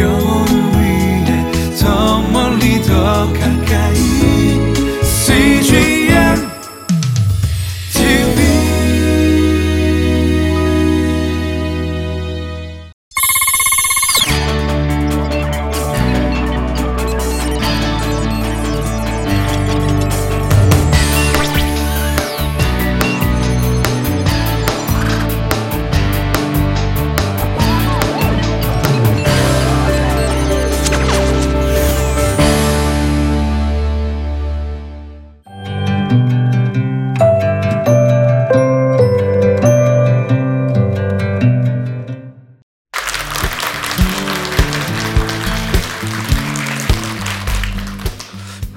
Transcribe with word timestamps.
영 0.00 0.31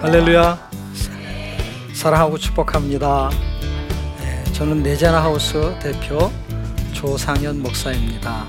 할렐루야. 0.05 0.69
사랑하고 1.95 2.37
축복합니다. 2.37 3.31
네, 4.19 4.43
저는 4.53 4.83
네자나 4.83 5.23
하우스 5.23 5.73
대표 5.81 6.31
조상현 6.93 7.59
목사입니다 7.63 8.45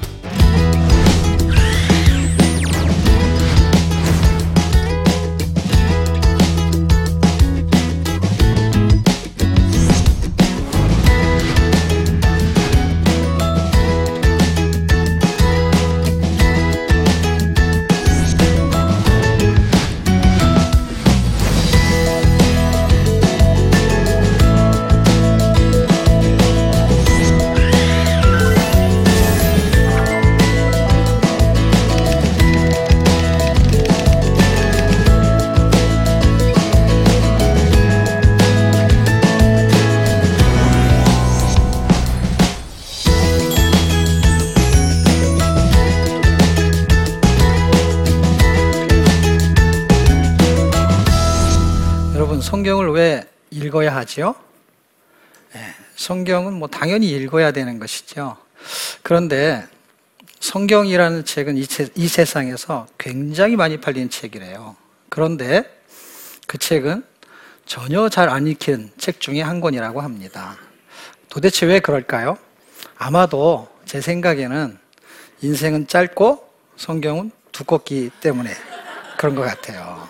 성경을 52.66 52.90
왜 52.90 53.22
읽어야 53.50 53.94
하지요? 53.94 54.34
네, 55.54 55.72
성경은 55.94 56.54
뭐 56.54 56.66
당연히 56.66 57.10
읽어야 57.10 57.52
되는 57.52 57.78
것이죠. 57.78 58.36
그런데 59.04 59.64
성경이라는 60.40 61.24
책은 61.24 61.58
이, 61.58 61.62
세- 61.62 61.88
이 61.94 62.08
세상에서 62.08 62.88
굉장히 62.98 63.54
많이 63.54 63.76
팔리는 63.76 64.10
책이래요. 64.10 64.74
그런데 65.10 65.62
그 66.48 66.58
책은 66.58 67.04
전혀 67.66 68.08
잘 68.08 68.28
안 68.30 68.48
읽힌 68.48 68.90
책 68.98 69.20
중에 69.20 69.42
한 69.42 69.60
권이라고 69.60 70.00
합니다. 70.00 70.56
도대체 71.28 71.66
왜 71.66 71.78
그럴까요? 71.78 72.36
아마도 72.98 73.68
제 73.84 74.00
생각에는 74.00 74.76
인생은 75.40 75.86
짧고 75.86 76.44
성경은 76.76 77.30
두껍기 77.52 78.10
때문에 78.20 78.50
그런 79.18 79.36
것 79.36 79.42
같아요. 79.42 80.08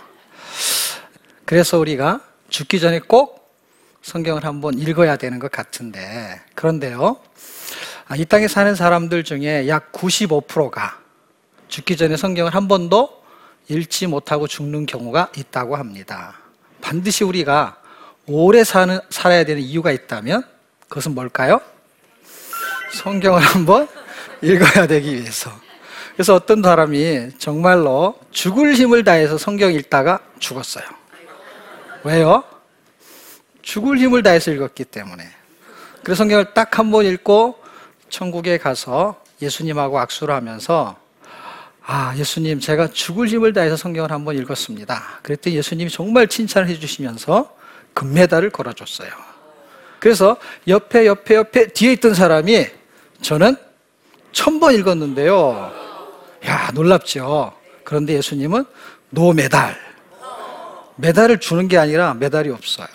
그래서 1.44 1.78
우리가 1.78 2.22
죽기 2.48 2.80
전에 2.80 3.00
꼭 3.00 3.54
성경을 4.02 4.44
한번 4.44 4.78
읽어야 4.78 5.16
되는 5.16 5.38
것 5.38 5.50
같은데. 5.50 6.40
그런데요 6.54 7.18
아, 8.08 8.16
이 8.16 8.24
땅에 8.24 8.46
사는 8.46 8.74
사람들 8.74 9.24
중에 9.24 9.66
약 9.68 9.90
95%가 9.92 11.00
죽기 11.68 11.96
전에 11.96 12.16
성경을 12.16 12.54
한 12.54 12.68
번도 12.68 13.22
읽지 13.68 14.06
못하고 14.06 14.46
죽는 14.46 14.86
경우가 14.86 15.32
있다고 15.36 15.76
합니다. 15.76 16.34
반드시 16.80 17.24
우리가 17.24 17.78
오래 18.26 18.62
사는, 18.62 19.00
살아야 19.10 19.44
되는 19.44 19.60
이유가 19.60 19.90
있다면 19.90 20.44
그것은 20.88 21.14
뭘까요? 21.14 21.60
성경을 22.92 23.40
한번 23.40 23.88
읽어야 24.40 24.86
되기 24.86 25.14
위해서. 25.14 25.50
그래서 26.14 26.34
어떤 26.34 26.62
사람이 26.62 27.32
정말로 27.38 28.18
죽을 28.30 28.74
힘을 28.74 29.04
다해서 29.04 29.36
성경 29.36 29.72
읽다가 29.72 30.20
죽었어요 30.38 30.84
왜요? 32.06 32.44
죽을 33.62 33.98
힘을 33.98 34.22
다해서 34.22 34.52
읽었기 34.52 34.84
때문에. 34.84 35.24
그래서 36.04 36.18
성경을 36.18 36.54
딱 36.54 36.78
한 36.78 36.92
번 36.92 37.04
읽고 37.04 37.58
천국에 38.08 38.58
가서 38.58 39.20
예수님하고 39.42 39.98
악수를 39.98 40.32
하면서 40.32 40.96
아, 41.84 42.14
예수님, 42.16 42.60
제가 42.60 42.88
죽을 42.88 43.26
힘을 43.28 43.52
다해서 43.52 43.76
성경을 43.76 44.10
한 44.12 44.24
번 44.24 44.36
읽었습니다. 44.36 45.20
그랬더니 45.22 45.56
예수님이 45.56 45.90
정말 45.90 46.28
칭찬을 46.28 46.68
해주시면서 46.68 47.56
금메달을 47.94 48.50
걸어줬어요. 48.50 49.08
그래서 49.98 50.36
옆에, 50.68 51.06
옆에, 51.06 51.34
옆에 51.34 51.68
뒤에 51.68 51.92
있던 51.94 52.14
사람이 52.14 52.66
저는 53.22 53.56
천 54.32 54.60
번 54.60 54.74
읽었는데요. 54.74 55.72
야, 56.46 56.70
놀랍죠? 56.72 57.52
그런데 57.82 58.14
예수님은 58.14 58.64
노메달. 59.10 59.85
메달을 60.96 61.38
주는 61.38 61.68
게 61.68 61.78
아니라 61.78 62.14
메달이 62.14 62.50
없어요. 62.50 62.86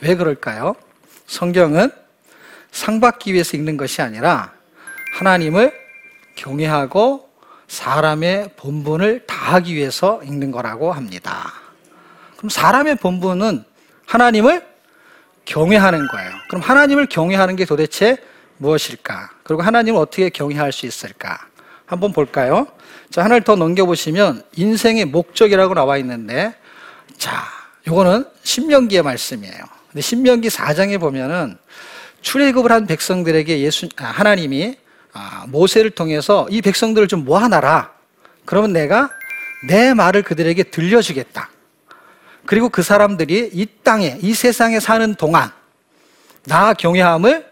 왜 0.00 0.16
그럴까요? 0.16 0.74
성경은 1.26 1.90
상 2.70 3.00
받기 3.00 3.32
위해서 3.32 3.56
읽는 3.56 3.76
것이 3.76 4.02
아니라 4.02 4.52
하나님을 5.18 5.72
경외하고 6.34 7.28
사람의 7.68 8.50
본분을 8.56 9.26
다하기 9.26 9.74
위해서 9.74 10.20
읽는 10.24 10.50
거라고 10.50 10.92
합니다. 10.92 11.52
그럼 12.36 12.50
사람의 12.50 12.96
본분은 12.96 13.64
하나님을 14.06 14.66
경외하는 15.44 16.08
거예요. 16.08 16.30
그럼 16.48 16.62
하나님을 16.62 17.06
경외하는 17.06 17.56
게 17.56 17.64
도대체 17.64 18.16
무엇일까? 18.58 19.30
그리고 19.44 19.62
하나님을 19.62 20.00
어떻게 20.00 20.28
경외할 20.28 20.72
수 20.72 20.86
있을까? 20.86 21.38
한번 21.86 22.12
볼까요? 22.12 22.66
자, 23.10 23.22
하나를 23.22 23.44
더 23.44 23.56
넘겨보시면 23.56 24.42
인생의 24.56 25.06
목적이라고 25.06 25.74
나와 25.74 25.96
있는데 25.98 26.54
자, 27.18 27.44
요거는 27.86 28.26
신명기의 28.42 29.02
말씀이에요. 29.02 29.64
근데 29.88 30.00
신명기 30.00 30.48
4장에 30.48 30.98
보면은 30.98 31.56
출애굽을 32.22 32.72
한 32.72 32.86
백성들에게 32.86 33.60
예수 33.60 33.88
아, 33.96 34.06
하나님이 34.06 34.76
아, 35.12 35.44
모세를 35.48 35.90
통해서 35.90 36.46
이 36.50 36.60
백성들을 36.62 37.06
좀 37.08 37.24
모아놔라. 37.24 37.92
그러면 38.44 38.72
내가 38.72 39.10
내 39.68 39.94
말을 39.94 40.22
그들에게 40.22 40.64
들려주겠다. 40.64 41.50
그리고 42.46 42.68
그 42.68 42.82
사람들이 42.82 43.50
이 43.52 43.66
땅에 43.82 44.18
이 44.20 44.34
세상에 44.34 44.80
사는 44.80 45.14
동안 45.14 45.50
나 46.44 46.74
경외함을 46.74 47.50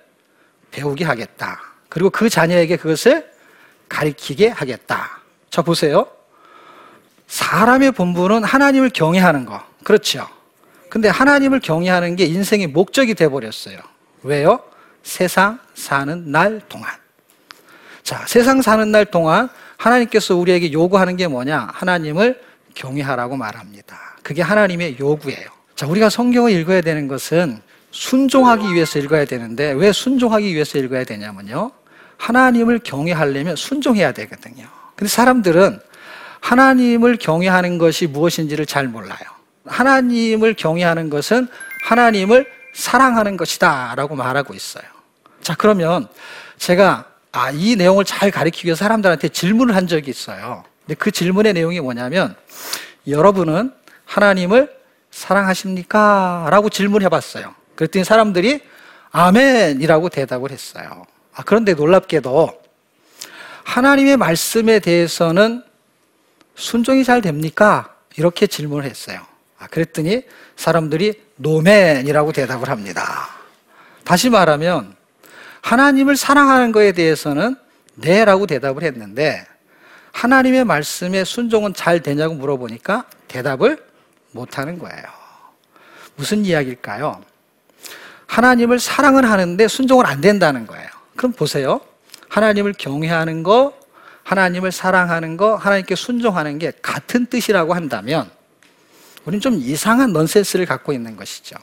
배우게 0.71 1.05
하겠다. 1.05 1.61
그리고 1.89 2.11
그 2.11 2.29
자녀에게 2.29 2.77
그것을 2.77 3.31
가르치게 3.89 4.49
하겠다. 4.49 5.21
자 5.51 5.63
보세요. 5.63 6.07
사람의 7.27 7.93
본분은 7.93 8.45
하나님을 8.45 8.91
경외하는 8.91 9.45
거. 9.45 9.63
그렇죠. 9.85 10.29
근데 10.89 11.09
하나님을 11.09 11.61
경외하는 11.61 12.17
게 12.17 12.27
인생의 12.27 12.67
목적이 12.69 13.15
돼 13.15 13.29
버렸어요. 13.29 13.79
왜요? 14.23 14.61
세상 15.03 15.59
사는 15.75 16.31
날 16.31 16.61
동안. 16.69 16.91
자, 18.03 18.25
세상 18.27 18.63
사는 18.63 18.91
날 18.91 19.07
동안 19.07 19.49
하나님께서 19.77 20.37
우리에게 20.37 20.73
요구하는 20.73 21.17
게 21.17 21.27
뭐냐? 21.27 21.69
하나님을 21.73 22.41
경외하라고 22.75 23.37
말합니다. 23.37 23.99
그게 24.23 24.43
하나님의 24.43 24.99
요구예요. 25.01 25.49
자, 25.75 25.87
우리가 25.87 26.11
성경을 26.11 26.53
읽어야 26.53 26.81
되는 26.81 27.09
것은 27.09 27.61
순종하기 27.91 28.75
위해서 28.75 28.99
읽어야 28.99 29.25
되는데 29.25 29.73
왜 29.73 29.93
순종하기 29.93 30.53
위해서 30.55 30.79
읽어야 30.79 31.05
되냐면요. 31.05 31.71
하나님을 32.17 32.81
경외하려면 32.81 33.57
순종해야 33.57 34.13
되거든요. 34.13 34.67
근데 34.95 35.09
사람들은 35.09 35.81
하나님을 36.43 37.17
경외하는 37.17 37.79
것이 37.79 38.07
무엇인지를 38.07 38.67
잘 38.67 38.89
몰라요. 38.89 39.19
하나님을 39.65 40.55
경외하는 40.55 41.09
것은 41.09 41.49
하나님을 41.85 42.47
사랑하는 42.75 43.37
것이다 43.37 43.95
라고 43.97 44.17
말하고 44.17 44.53
있어요. 44.53 44.85
자, 45.41 45.55
그러면 45.57 46.09
제가 46.59 47.07
아, 47.31 47.51
이 47.51 47.77
내용을 47.77 48.05
잘 48.05 48.31
가르치기 48.31 48.67
위해서 48.67 48.85
사람들한테 48.85 49.29
질문을 49.29 49.75
한 49.75 49.87
적이 49.87 50.11
있어요. 50.11 50.65
근데 50.85 50.97
그 50.97 51.11
질문의 51.11 51.55
내용이 51.55 51.81
뭐냐면 51.81 52.35
여러분은 53.07 53.73
하나님을 54.05 54.71
사랑하십니까? 55.11 56.49
라고 56.51 56.69
질문해 56.69 57.09
봤어요. 57.09 57.55
그랬더니 57.77 58.05
사람들이 58.05 58.61
아멘이라고 59.13 60.09
대답을 60.09 60.51
했어요. 60.51 61.05
아, 61.35 61.43
그런데 61.45 61.75
놀랍게도 61.75 62.61
하나님의 63.65 64.17
말씀에 64.17 64.81
대해서는 64.81 65.63
순종이 66.55 67.05
잘 67.05 67.21
됩니까? 67.21 67.95
이렇게 68.17 68.47
질문을 68.47 68.89
했어요. 68.89 69.21
아, 69.59 69.67
그랬더니 69.69 70.23
사람들이 70.57 71.23
노맨이라고 71.37 72.33
대답을 72.33 72.69
합니다. 72.69 73.29
다시 74.05 74.31
말하면 74.31 74.95
하나님을 75.63 76.17
사랑하는 76.17 76.73
것에 76.73 76.93
대해서는 76.93 77.57
네라고 77.95 78.47
대답을 78.47 78.83
했는데 78.83 79.47
하나님의 80.13 80.65
말씀에 80.65 81.25
순종은 81.25 81.75
잘 81.75 82.01
되냐고 82.01 82.35
물어보니까 82.35 83.07
대답을 83.29 83.83
못 84.33 84.59
하는 84.59 84.79
거예요. 84.79 85.03
무슨 86.17 86.45
이야기일까요? 86.45 87.23
하나님을 88.27 88.79
사랑은 88.79 89.25
하는데 89.25 89.69
순종은 89.69 90.07
안 90.07 90.21
된다는 90.21 90.67
거예요. 90.67 90.89
그럼 91.17 91.33
보세요. 91.33 91.81
하나님을 92.29 92.75
경외하는 92.79 93.43
거, 93.43 93.75
하나님을 94.33 94.73
사랑하는 94.73 95.37
거, 95.37 95.57
하나님께 95.57 95.95
순종하는 95.95 96.59
게 96.59 96.73
같은 96.81 97.27
뜻이라고 97.27 97.75
한다면 97.75 98.31
우리는 99.27 99.41
좀 99.43 99.55
이상한 99.57 100.13
넌센스를 100.15 100.65
갖고 100.65 100.95
있는 100.95 101.17
것이죠. 101.17 101.57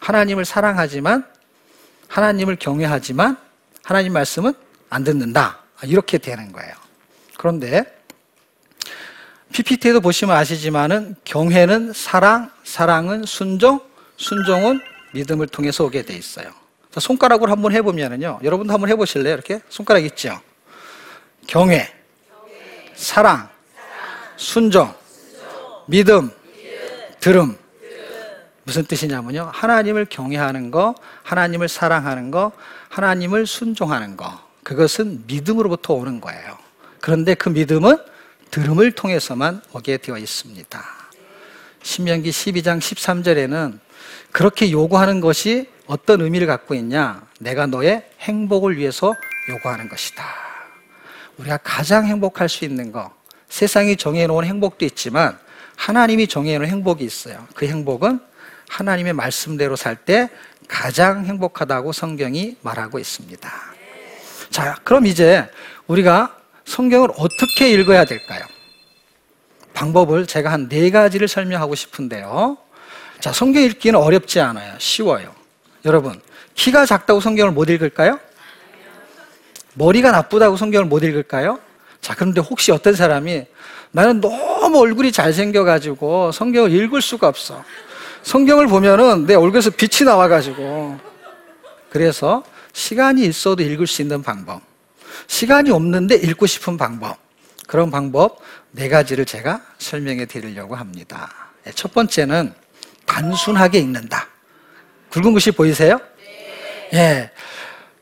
하나님을 0.00 0.46
사랑하지만 0.46 1.26
하나님을 2.08 2.56
경외하지만 2.56 3.36
하나님 3.82 4.14
말씀은 4.14 4.54
안 4.88 5.04
듣는다. 5.04 5.58
이렇게 5.84 6.16
되는 6.16 6.52
거예요. 6.52 6.72
그런데 7.36 7.84
PPT에도 9.52 10.00
보시면 10.00 10.34
아시지만은 10.36 11.16
경외는 11.24 11.92
사랑, 11.92 12.50
사랑은 12.64 13.24
순종, 13.26 13.80
순종은 14.16 14.80
믿음을 15.12 15.48
통해서 15.48 15.84
오게 15.84 16.02
돼 16.02 16.14
있어요. 16.14 16.48
자, 16.90 17.00
손가락으로 17.00 17.52
한번 17.52 17.72
해보면은요. 17.72 18.40
여러분도 18.42 18.72
한번 18.72 18.88
해보실래요? 18.88 19.34
이렇게 19.34 19.60
손가락 19.68 20.02
있죠. 20.04 20.40
경외, 21.46 21.95
사랑, 22.96 23.48
순종, 24.36 24.92
믿음, 25.86 26.30
들음. 27.20 27.56
무슨 28.64 28.84
뜻이냐면요. 28.84 29.50
하나님을 29.52 30.06
경외하는 30.06 30.72
거, 30.72 30.96
하나님을 31.22 31.68
사랑하는 31.68 32.32
거, 32.32 32.50
하나님을 32.88 33.46
순종하는 33.46 34.16
거. 34.16 34.40
그것은 34.64 35.22
믿음으로부터 35.28 35.94
오는 35.94 36.20
거예요. 36.20 36.58
그런데 37.00 37.34
그 37.34 37.48
믿음은 37.48 37.96
들음을 38.50 38.92
통해서만 38.92 39.62
오게 39.72 39.98
되어 39.98 40.18
있습니다. 40.18 40.84
신명기 41.82 42.30
12장 42.30 42.80
13절에는 42.80 43.78
그렇게 44.32 44.72
요구하는 44.72 45.20
것이 45.20 45.68
어떤 45.86 46.20
의미를 46.22 46.48
갖고 46.48 46.74
있냐? 46.74 47.22
내가 47.38 47.66
너의 47.66 48.10
행복을 48.20 48.76
위해서 48.76 49.14
요구하는 49.48 49.88
것이다. 49.88 50.45
우리가 51.38 51.58
가장 51.58 52.06
행복할 52.06 52.48
수 52.48 52.64
있는 52.64 52.92
거, 52.92 53.12
세상이 53.48 53.96
정해놓은 53.96 54.44
행복도 54.44 54.84
있지만 54.86 55.38
하나님이 55.76 56.26
정해놓은 56.26 56.68
행복이 56.68 57.04
있어요. 57.04 57.46
그 57.54 57.66
행복은 57.66 58.20
하나님의 58.68 59.12
말씀대로 59.12 59.76
살 59.76 59.96
때 59.96 60.30
가장 60.66 61.24
행복하다고 61.24 61.92
성경이 61.92 62.56
말하고 62.62 62.98
있습니다. 62.98 63.50
자, 64.50 64.78
그럼 64.82 65.06
이제 65.06 65.48
우리가 65.86 66.36
성경을 66.64 67.10
어떻게 67.16 67.70
읽어야 67.70 68.04
될까요? 68.04 68.44
방법을 69.74 70.26
제가 70.26 70.50
한 70.50 70.68
네 70.68 70.90
가지를 70.90 71.28
설명하고 71.28 71.74
싶은데요. 71.74 72.56
자, 73.20 73.32
성경 73.32 73.62
읽기는 73.62 73.98
어렵지 73.98 74.40
않아요. 74.40 74.74
쉬워요. 74.78 75.34
여러분, 75.84 76.20
키가 76.54 76.86
작다고 76.86 77.20
성경을 77.20 77.52
못 77.52 77.68
읽을까요? 77.70 78.18
머리가 79.76 80.10
나쁘다고 80.10 80.56
성경을 80.56 80.86
못 80.86 81.04
읽을까요? 81.04 81.58
자, 82.00 82.14
그런데 82.14 82.40
혹시 82.40 82.72
어떤 82.72 82.94
사람이 82.94 83.46
나는 83.92 84.20
너무 84.20 84.78
얼굴이 84.78 85.12
잘생겨가지고 85.12 86.32
성경을 86.32 86.72
읽을 86.72 87.00
수가 87.00 87.28
없어. 87.28 87.64
성경을 88.22 88.66
보면은 88.66 89.26
내 89.26 89.34
얼굴에서 89.34 89.70
빛이 89.70 90.04
나와가지고. 90.04 90.98
그래서 91.90 92.42
시간이 92.72 93.24
있어도 93.24 93.62
읽을 93.62 93.86
수 93.86 94.02
있는 94.02 94.22
방법. 94.22 94.60
시간이 95.28 95.70
없는데 95.70 96.16
읽고 96.16 96.46
싶은 96.46 96.76
방법. 96.76 97.16
그런 97.66 97.90
방법 97.90 98.38
네 98.70 98.88
가지를 98.88 99.24
제가 99.24 99.62
설명해 99.78 100.26
드리려고 100.26 100.76
합니다. 100.76 101.32
네, 101.64 101.72
첫 101.74 101.92
번째는 101.92 102.52
단순하게 103.06 103.78
읽는다. 103.78 104.28
굵은 105.10 105.32
글씨 105.32 105.50
보이세요? 105.50 105.98
예. 106.92 107.30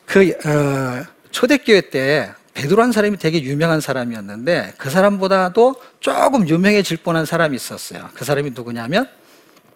그, 0.06 0.31
어, 0.44 1.14
초대교회 1.35 1.91
때 1.91 2.31
베드로한 2.55 2.93
사람이 2.93 3.19
되게 3.19 3.43
유명한 3.43 3.81
사람이었는데 3.81 4.75
그 4.79 4.89
사람보다도 4.89 5.75
조금 5.99 6.49
유명해질 6.49 6.99
뻔한 6.99 7.27
사람이 7.27 7.57
있었어요. 7.57 8.09
그 8.15 8.25
사람이 8.25 8.53
누구냐면 8.55 9.09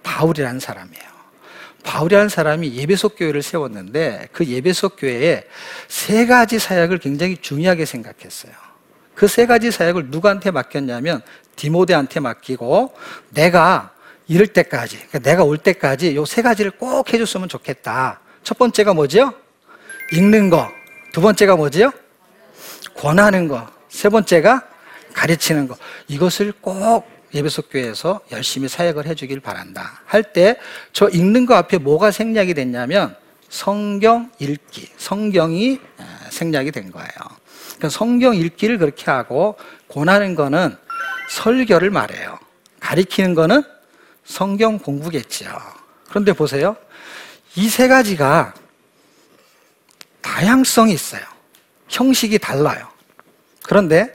바울이라는 0.05 0.60
사람이에요. 0.60 1.08
바울이라는 1.82 2.28
사람이 2.28 2.75
예배석 2.76 3.16
교회를 3.19 3.43
세웠는데 3.43 4.28
그 4.31 4.46
예배석 4.46 4.96
교회에 5.00 5.44
세 5.88 6.26
가지 6.26 6.60
사역을 6.60 6.99
굉장히 6.99 7.37
중요하게 7.37 7.84
생각했어요. 7.84 8.52
그 9.16 9.26
세 9.26 9.46
가지 9.46 9.72
사역을 9.72 10.06
누구한테 10.11 10.52
맡겼냐면 10.52 11.22
디모데한테 11.56 12.20
맡기고 12.20 12.94
내가 13.31 13.93
이럴 14.28 14.46
때까지, 14.46 14.96
그러니까 14.96 15.19
내가 15.19 15.43
올 15.43 15.58
때까지 15.58 16.14
요 16.14 16.25
세 16.25 16.40
가지를 16.40 16.70
꼭 16.70 17.12
해줬으면 17.12 17.49
좋겠다. 17.49 18.20
첫 18.44 18.56
번째가 18.58 18.94
뭐지요? 18.94 19.34
읽는 20.12 20.50
거. 20.50 20.77
두 21.12 21.20
번째가 21.20 21.56
뭐지요? 21.56 21.90
권하는 22.96 23.49
거. 23.49 23.66
세 23.88 24.08
번째가 24.08 24.66
가르치는 25.14 25.69
거. 25.69 25.76
이것을 26.08 26.52
꼭 26.60 27.08
예배석 27.34 27.70
교회에서 27.70 28.20
열심히 28.32 28.69
사역을 28.69 29.06
해주길 29.06 29.40
바란다. 29.40 30.00
할 30.06 30.22
때 30.32 30.56
저 30.93 31.08
읽는 31.08 31.46
거 31.46 31.55
앞에 31.55 31.78
뭐가 31.78 32.10
생략이 32.10 32.55
됐냐면 32.55 33.16
성경 33.49 34.31
읽기, 34.38 34.88
성경이 34.96 35.81
생략이 36.31 36.70
된 36.70 36.90
거예요. 36.90 37.11
그러니까 37.76 37.88
성경 37.90 38.34
읽기를 38.34 38.78
그렇게 38.78 39.11
하고 39.11 39.56
권하는 39.88 40.34
거는 40.34 40.76
설교를 41.31 41.90
말해요. 41.90 42.38
가리키는 42.80 43.35
거는 43.35 43.62
성경 44.25 44.78
공부겠죠. 44.78 45.47
그런데 46.09 46.32
보세요. 46.32 46.76
이 47.56 47.68
세 47.68 47.88
가지가 47.88 48.54
다양성이 50.28 50.92
있어요. 50.92 51.23
형식이 51.88 52.38
달라요. 52.38 52.87
그런데 53.62 54.14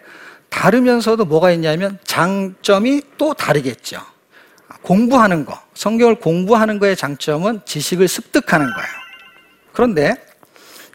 다르면서도 0.50 1.26
뭐가 1.26 1.52
있냐면 1.52 1.98
장점이 2.06 3.02
또 3.18 3.34
다르겠죠. 3.34 4.00
공부하는 4.84 5.44
거, 5.44 5.60
성경을 5.74 6.16
공부하는 6.16 6.78
거의 6.78 6.96
장점은 6.96 7.62
지식을 7.66 8.08
습득하는 8.08 8.68
거예요. 8.72 8.90
그런데 9.72 10.14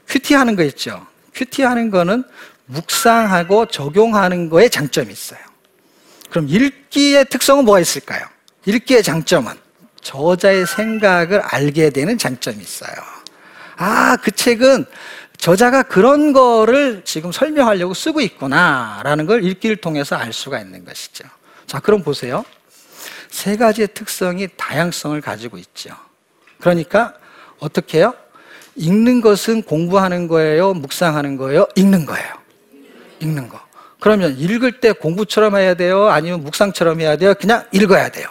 큐티하는 0.07 0.55
거 0.55 0.63
있죠. 0.65 1.05
큐티하는 1.35 1.91
거는 1.91 2.23
묵상하고 2.67 3.67
적용하는 3.67 4.49
거에 4.49 4.69
장점이 4.69 5.13
있어요. 5.13 5.41
그럼 6.31 6.49
읽기의 6.49 7.25
특성은 7.25 7.65
뭐가 7.65 7.81
있을까요? 7.81 8.25
읽기의 8.67 9.03
장점은 9.03 9.53
저자의 10.01 10.67
생각을 10.67 11.41
알게 11.41 11.91
되는 11.91 12.17
장점이 12.17 12.63
있어요. 12.63 13.18
아, 13.79 14.17
그 14.17 14.33
책은 14.33 14.85
저자가 15.39 15.85
그런 15.85 16.33
거를 16.33 17.03
지금 17.05 17.31
설명하려고 17.31 17.95
쓰고 17.95 18.21
있구나라는 18.21 19.27
걸 19.27 19.45
읽기를 19.45 19.77
통해서 19.77 20.17
알 20.17 20.33
수가 20.33 20.61
있는 20.61 20.85
것이죠. 20.85 21.25
자, 21.67 21.79
그럼 21.79 22.03
보세요. 22.03 22.45
세 23.31 23.57
가지의 23.57 23.89
특성이 23.95 24.49
다양성을 24.57 25.19
가지고 25.21 25.59
있죠. 25.59 25.91
그러니까 26.59 27.15
어떻게 27.61 27.99
해요? 27.99 28.15
읽는 28.75 29.21
것은 29.21 29.63
공부하는 29.63 30.27
거예요? 30.27 30.75
묵상하는 30.75 31.37
거예요? 31.37 31.67
읽는 31.77 32.05
거예요. 32.05 32.35
읽는 33.21 33.49
거. 33.49 33.61
그러면 34.01 34.37
읽을 34.37 34.81
때 34.81 34.93
공부처럼 34.93 35.57
해야 35.57 35.75
돼요? 35.75 36.09
아니면 36.09 36.43
묵상처럼 36.43 37.01
해야 37.01 37.17
돼요? 37.17 37.35
그냥 37.35 37.65
읽어야 37.73 38.09
돼요. 38.09 38.29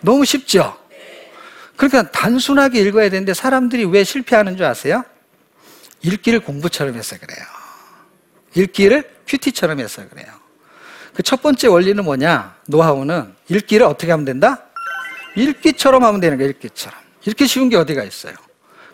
너무 0.00 0.24
쉽죠? 0.24 0.79
그러니까 1.80 2.10
단순하게 2.10 2.82
읽어야 2.82 3.08
되는데 3.08 3.32
사람들이 3.32 3.86
왜 3.86 4.04
실패하는 4.04 4.58
줄 4.58 4.66
아세요? 4.66 5.02
읽기를 6.02 6.40
공부처럼 6.40 6.94
해서 6.94 7.16
그래요. 7.18 7.46
읽기를 8.54 9.10
큐티처럼 9.26 9.80
해서 9.80 10.06
그래요. 10.06 10.26
그 11.14 11.22
첫 11.22 11.40
번째 11.40 11.68
원리는 11.68 12.04
뭐냐? 12.04 12.54
노하우는 12.66 13.34
읽기를 13.48 13.86
어떻게 13.86 14.10
하면 14.10 14.26
된다? 14.26 14.66
읽기처럼 15.36 16.04
하면 16.04 16.20
되는 16.20 16.36
거예요, 16.36 16.50
읽기처럼. 16.50 17.00
이렇게 17.24 17.46
쉬운 17.46 17.70
게 17.70 17.76
어디가 17.76 18.04
있어요? 18.04 18.34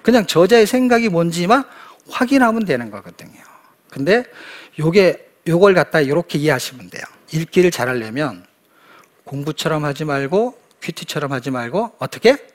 그냥 0.03 0.25
저자의 0.25 0.65
생각이 0.69 1.09
뭔지만 1.09 1.65
확인하면 2.09 2.67
되는 2.67 2.93
거거든요. 2.93 3.41
근데 3.91 4.23
요게 4.79 5.29
요걸 5.49 5.75
갖다 5.75 6.01
이렇게 6.01 6.39
이해하시면 6.39 6.91
돼요. 6.91 7.03
읽기를 7.33 7.73
잘하려면 7.73 8.47
공부처럼 9.25 9.85
하지 9.85 10.05
말고 10.05 10.57
큐티처럼 10.83 11.33
하지 11.33 11.51
말고 11.51 11.97
어떻게? 11.99 12.55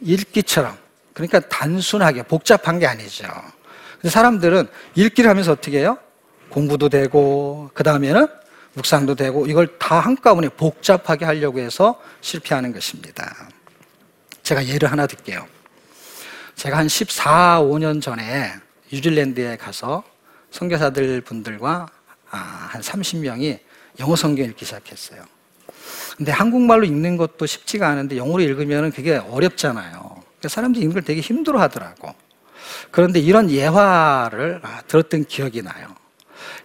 읽기처럼. 0.00 0.76
그러니까 1.12 1.40
단순하게 1.40 2.24
복잡한 2.24 2.78
게 2.78 2.86
아니죠. 2.86 3.26
근데 3.94 4.10
사람들은 4.10 4.68
읽기를 4.94 5.30
하면서 5.30 5.52
어떻게 5.52 5.78
해요? 5.78 5.98
공부도 6.50 6.88
되고 6.88 7.70
그 7.74 7.82
다음에는 7.82 8.26
묵상도 8.74 9.14
되고 9.14 9.46
이걸 9.46 9.78
다 9.78 9.98
한꺼번에 10.00 10.48
복잡하게 10.50 11.24
하려고 11.24 11.58
해서 11.58 12.00
실패하는 12.20 12.72
것입니다. 12.72 13.48
제가 14.42 14.66
예를 14.66 14.92
하나 14.92 15.06
들게요. 15.06 15.46
제가 16.54 16.76
한 16.78 16.88
14, 16.88 17.62
5년 17.62 18.02
전에 18.02 18.52
뉴질랜드에 18.92 19.56
가서 19.56 20.04
선교사들 20.50 21.22
분들과 21.22 21.86
아, 22.30 22.36
한 22.36 22.80
30명이 22.80 23.58
영어 24.00 24.14
성경 24.16 24.46
읽기 24.46 24.64
시작했어요. 24.64 25.24
근데 26.16 26.32
한국말로 26.32 26.84
읽는 26.84 27.16
것도 27.16 27.44
쉽지가 27.44 27.88
않은데 27.88 28.16
영어로 28.16 28.42
읽으면 28.42 28.90
그게 28.90 29.16
어렵잖아요. 29.16 29.92
그러니까 29.92 30.48
사람들이 30.48 30.82
읽는 30.82 30.94
걸 30.94 31.02
되게 31.02 31.20
힘들어 31.20 31.60
하더라고. 31.60 32.14
그런데 32.90 33.20
이런 33.20 33.50
예화를 33.50 34.60
아, 34.62 34.82
들었던 34.86 35.24
기억이 35.26 35.62
나요. 35.62 35.88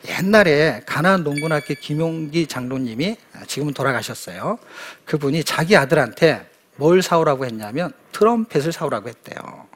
옛날에 0.07 0.81
가나안 0.85 1.23
농군학교 1.23 1.73
김용기 1.75 2.47
장로님이 2.47 3.17
아, 3.33 3.45
지금은 3.45 3.73
돌아가셨어요. 3.73 4.57
그분이 5.05 5.43
자기 5.43 5.75
아들한테 5.75 6.49
뭘 6.77 7.01
사오라고 7.01 7.45
했냐면 7.45 7.91
트럼펫을 8.13 8.71
사오라고 8.71 9.09
했대요. 9.09 9.67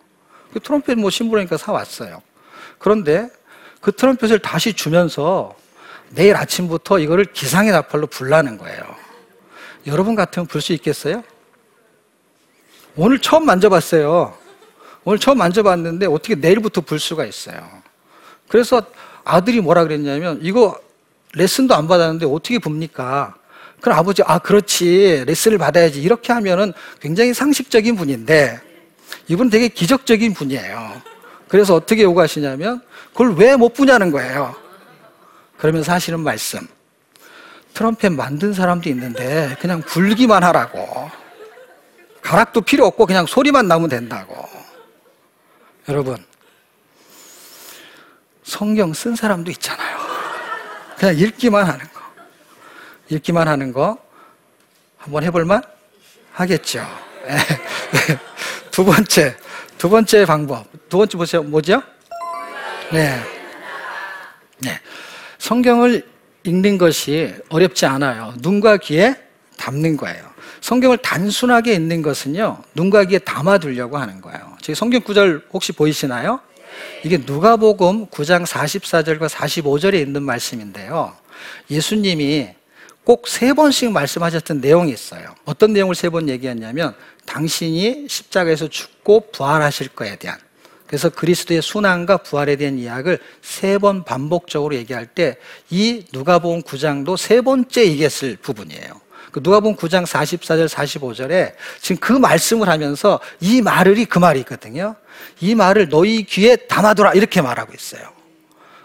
그 0.53 0.60
트럼펫 0.62 0.98
뭐 0.98 1.10
심부름이니까 1.10 1.58
사왔어요. 1.58 2.22
그런데 2.79 3.29
그 3.82 3.91
트럼펫을 3.91 4.39
다시 4.39 4.74
주면서 4.74 5.53
내일 6.12 6.36
아침부터 6.38 7.00
이거를 7.00 7.25
기상의 7.25 7.72
나팔로 7.72 8.08
불라는 8.08 8.58
거예요. 8.58 9.04
여러분 9.88 10.15
같으면 10.15 10.48
불수 10.48 10.74
있겠어요? 10.74 11.24
오늘 12.96 13.20
처음 13.20 13.46
만져봤어요. 13.46 14.38
오늘 15.04 15.20
처음 15.20 15.38
만져봤는데 15.38 16.08
어떻게 16.08 16.36
내일부터 16.36 16.82
불 16.82 17.00
수가 17.00 17.25
있어요. 17.25 17.68
그래서 18.48 18.82
아들이 19.24 19.62
뭐라 19.62 19.84
그랬냐면 19.84 20.39
이거 20.42 20.80
레슨도 21.34 21.75
안 21.75 21.88
받았는데 21.88 22.25
어떻게 22.25 22.58
봅니까? 22.60 23.36
그럼 23.82 23.98
아버지 24.00 24.24
아 24.25 24.39
그렇지 24.39 25.25
레슨을 25.27 25.58
받아야지 25.58 26.01
이렇게 26.01 26.34
하면은 26.34 26.74
굉장히 27.00 27.34
상식적인 27.34 27.96
분인데 27.96 28.60
이분 29.27 29.50
되게 29.50 29.68
기적적인 29.68 30.34
분이에요. 30.34 31.01
그래서 31.48 31.75
어떻게 31.75 32.04
요구하시냐면 32.04 32.82
그걸 33.12 33.36
왜 33.36 33.56
못 33.56 33.74
부냐는 33.74 34.12
거예요. 34.12 34.56
그러면 35.58 35.84
사실은 35.84 36.20
말씀. 36.22 36.68
트럼펫 37.75 38.13
만든 38.13 38.53
사람도 38.53 38.89
있는데 38.89 39.55
그냥 39.60 39.82
불기만 39.82 40.44
하라고. 40.46 41.12
가락도 42.22 42.62
필요 42.62 42.86
없고 42.88 43.05
그냥 43.05 43.27
소리만 43.27 43.67
나면 43.67 43.89
된다고. 43.89 44.48
여러분, 45.89 46.25
성경 48.44 48.94
쓴 48.94 49.15
사람도 49.15 49.51
있잖아요. 49.51 49.98
그냥 50.98 51.17
읽기만 51.17 51.65
하는 51.65 51.86
거. 51.94 52.01
읽기만 53.10 53.48
하는 53.48 53.74
거 53.74 53.98
한번 54.98 55.24
해볼만 55.24 55.62
하겠죠. 56.32 56.84
두 58.72 58.86
번째, 58.86 59.36
두 59.77 59.89
번째 59.89 60.25
방법. 60.25 60.65
두 60.89 60.98
번째 60.98 61.17
보세요. 61.17 61.44
뭐죠? 61.44 61.84
네. 62.91 63.22
네. 64.60 64.79
성경을 65.38 66.14
읽는 66.45 66.77
것이 66.77 67.33
어렵지 67.49 67.85
않아요. 67.85 68.33
눈과 68.39 68.77
귀에 68.77 69.15
담는 69.57 69.97
거예요. 69.97 70.23
성경을 70.61 70.97
단순하게 70.97 71.73
읽는 71.73 72.01
것은요, 72.01 72.59
눈과 72.75 73.05
귀에 73.05 73.19
담아두려고 73.19 73.97
하는 73.97 74.21
거예요. 74.21 74.55
제 74.61 74.73
성경 74.73 75.01
구절 75.01 75.45
혹시 75.51 75.71
보이시나요? 75.71 76.39
이게 77.03 77.17
누가복음 77.17 78.07
9장 78.07 78.45
44절과 78.45 79.29
45절에 79.29 79.95
있는 79.95 80.23
말씀인데요. 80.23 81.13
예수님이 81.69 82.49
꼭 83.03 83.27
세 83.27 83.53
번씩 83.53 83.91
말씀하셨던 83.91 84.61
내용이 84.61 84.91
있어요. 84.91 85.35
어떤 85.45 85.73
내용을 85.73 85.93
세 85.93 86.09
번 86.09 86.27
얘기했냐면 86.27 86.95
당신이 87.25 88.07
십자가에서 88.09 88.67
죽고 88.67 89.31
부활하실 89.31 89.89
거에 89.89 90.15
대한 90.15 90.37
그래서 90.88 91.10
그리스도의 91.10 91.62
순환과 91.62 92.18
부활에 92.18 92.56
대한 92.56 92.77
이야기를 92.77 93.20
세 93.42 93.77
번 93.80 94.04
반복적으로 94.04 94.75
얘기할 94.75 95.08
때 95.08 95.36
이 95.70 96.06
누가복음 96.13 96.62
9장도 96.62 97.18
세 97.18 97.42
번째 97.42 97.86
얘기했을 97.86 98.38
부분이에요. 98.38 99.01
그 99.32 99.42
누가복음 99.44 99.75
9장 99.75 100.06
44절 100.06 100.70
45절에 100.70 101.54
지금 101.82 102.00
그 102.00 102.13
말씀을 102.13 102.70
하면서 102.70 103.20
이 103.42 103.62
말을이 103.62 104.06
그 104.06 104.18
말이 104.20 104.39
있거든요. 104.42 104.96
이 105.42 105.56
말을 105.56 105.89
너희 105.89 106.24
귀에 106.24 106.56
담아둬라 106.56 107.13
이렇게 107.13 107.42
말하고 107.42 107.74
있어요. 107.74 108.04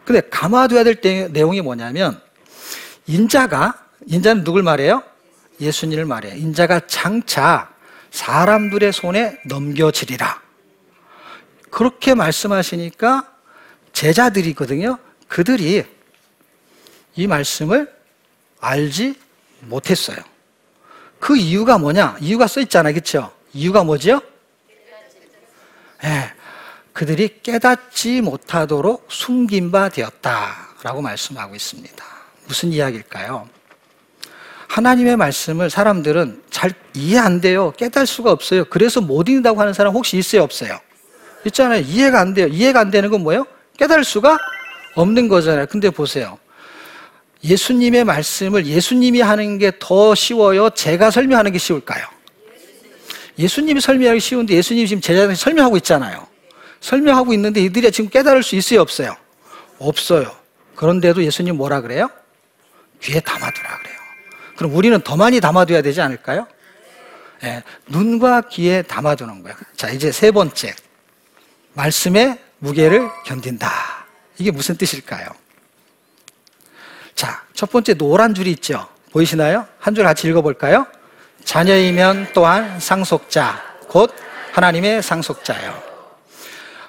근데 0.04 0.22
담아둬야 0.22 0.82
될 0.82 1.00
내용이 1.30 1.60
뭐냐면 1.60 2.20
인자가 3.06 3.74
인자는 4.06 4.42
누굴 4.42 4.62
말해요? 4.64 5.02
예수님을 5.60 6.04
말해요. 6.06 6.34
인자가 6.34 6.80
장차 6.88 7.68
사람들의 8.10 8.92
손에 8.92 9.38
넘겨지리라. 9.46 10.40
그렇게 11.70 12.14
말씀하시니까 12.14 13.32
제자들이거든요. 13.92 14.98
그들이 15.28 15.84
이 17.16 17.26
말씀을 17.26 17.92
알지 18.60 19.14
못했어요. 19.60 20.18
그 21.18 21.36
이유가 21.36 21.78
뭐냐? 21.78 22.16
이유가 22.20 22.46
써 22.46 22.60
있잖아요. 22.60 22.94
그렇죠? 22.94 23.32
이유가 23.52 23.84
뭐죠? 23.84 24.20
네, 26.02 26.32
그들이 26.92 27.40
깨닫지 27.42 28.22
못하도록 28.22 29.06
숨긴 29.08 29.70
바 29.70 29.88
되었다라고 29.90 31.02
말씀하고 31.02 31.54
있습니다. 31.54 32.04
무슨 32.46 32.72
이야기일까요? 32.72 33.48
하나님의 34.68 35.16
말씀을 35.16 35.68
사람들은 35.68 36.44
잘 36.50 36.72
이해 36.94 37.18
안 37.18 37.40
돼요. 37.40 37.72
깨달을 37.76 38.06
수가 38.06 38.30
없어요. 38.30 38.64
그래서 38.66 39.00
못 39.00 39.28
읽는다고 39.28 39.60
하는 39.60 39.74
사람 39.74 39.94
혹시 39.94 40.16
있어요? 40.16 40.42
없어요? 40.42 40.80
있잖아요. 41.46 41.80
이해가 41.80 42.20
안 42.20 42.34
돼요. 42.34 42.46
이해가 42.46 42.80
안 42.80 42.90
되는 42.90 43.10
건 43.10 43.22
뭐예요? 43.22 43.46
깨달을 43.78 44.04
수가 44.04 44.38
없는 44.94 45.28
거잖아요. 45.28 45.66
근데 45.66 45.90
보세요. 45.90 46.38
예수님의 47.42 48.04
말씀을 48.04 48.66
예수님이 48.66 49.20
하는 49.22 49.58
게 49.58 49.72
더 49.78 50.14
쉬워요? 50.14 50.70
제가 50.70 51.10
설명하는 51.10 51.52
게 51.52 51.58
쉬울까요? 51.58 52.04
예수님이 53.38 53.80
설명하기 53.80 54.20
쉬운데 54.20 54.54
예수님이 54.54 54.86
지금 54.88 55.00
제자들한테 55.00 55.36
설명하고 55.36 55.76
있잖아요. 55.78 56.26
설명하고 56.80 57.32
있는데 57.34 57.62
이들이 57.62 57.90
지금 57.92 58.10
깨달을 58.10 58.42
수 58.42 58.56
있어요? 58.56 58.82
없어요? 58.82 59.16
없어요. 59.78 60.30
그런데도 60.76 61.24
예수님 61.24 61.56
뭐라 61.56 61.80
그래요? 61.80 62.10
귀에 63.02 63.20
담아두라 63.20 63.78
그래요. 63.78 63.96
그럼 64.56 64.74
우리는 64.74 65.00
더 65.00 65.16
많이 65.16 65.40
담아둬야 65.40 65.80
되지 65.80 66.02
않을까요? 66.02 66.46
네, 67.42 67.62
눈과 67.86 68.42
귀에 68.42 68.82
담아두는 68.82 69.42
거예요. 69.42 69.56
자, 69.74 69.88
이제 69.88 70.12
세 70.12 70.30
번째. 70.30 70.74
말씀의 71.74 72.38
무게를 72.58 73.08
견딘다. 73.24 73.70
이게 74.38 74.50
무슨 74.50 74.76
뜻일까요? 74.76 75.26
자, 77.14 77.42
첫 77.54 77.70
번째 77.70 77.94
노란 77.94 78.34
줄이 78.34 78.50
있죠. 78.52 78.86
보이시나요? 79.12 79.66
한 79.78 79.94
줄 79.94 80.04
같이 80.04 80.28
읽어볼까요? 80.28 80.86
자녀이면 81.44 82.28
또한 82.34 82.78
상속자, 82.80 83.62
곧 83.88 84.14
하나님의 84.52 85.02
상속자요. 85.02 85.82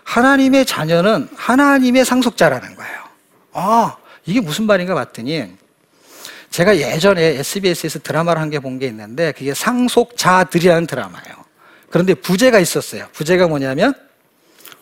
하나님의 0.04 0.66
자녀는 0.66 1.30
하나님의 1.36 2.06
상속자라는 2.06 2.76
거예요. 2.76 3.02
아, 3.54 3.98
이게 4.26 4.42
무슨 4.42 4.66
말인가 4.66 4.94
봤더니 4.94 5.56
제가 6.50 6.78
예전에 6.78 7.22
SBS에서 7.40 8.00
드라마를 8.00 8.42
한 8.42 8.50
개 8.50 8.60
본 8.60 8.78
게 8.78 8.88
있는데 8.88 9.32
그게 9.32 9.54
상속자들이라는 9.54 10.86
드라마예요. 10.88 11.36
그런데 11.90 12.14
부제가 12.14 12.60
있었어요. 12.60 13.08
부제가 13.14 13.48
뭐냐면 13.48 13.94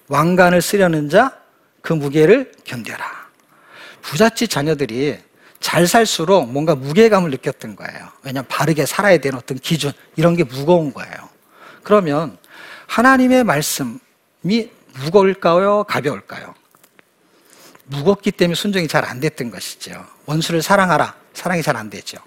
왕관을 0.10 0.62
쓰려는 0.62 1.10
자 1.10 1.40
그 1.82 1.94
무게를 1.94 2.52
견뎌라. 2.66 3.30
부잣집 4.02 4.50
자녀들이 4.50 5.18
잘 5.60 5.88
살수록 5.88 6.52
뭔가 6.52 6.76
무게감을 6.76 7.32
느꼈던 7.32 7.76
거예요. 7.76 8.10
왜냐하면 8.24 8.48
바르게 8.48 8.86
살아야 8.86 9.18
되는 9.18 9.38
어떤 9.38 9.58
기준 9.60 9.92
이런 10.16 10.36
게 10.36 10.44
무거운 10.44 10.94
거예요. 10.94 11.14
그러면 11.84 12.38
하나님의 12.88 13.44
말씀이 13.44 14.00
무거울까요? 15.04 15.84
가벼울까요? 15.86 16.54
무겁기 17.86 18.32
때문에 18.32 18.56
순종이 18.56 18.88
잘 18.88 19.04
안 19.06 19.20
됐던 19.20 19.52
것이죠. 19.52 20.06
원수를 20.26 20.62
사랑하라. 20.62 21.16
사랑이 21.34 21.62
잘 21.62 21.76
안 21.76 21.90
되죠. 21.90 22.18